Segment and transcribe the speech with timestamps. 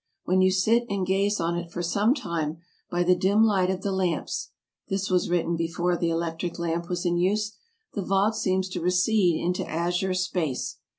[0.23, 2.57] When you sit and gaze on it for some time,
[2.89, 4.49] by the dim light of the lamps
[4.87, 7.51] [this was written before the electric lamp was in use],
[7.93, 10.79] the vault seems to recede into azure space.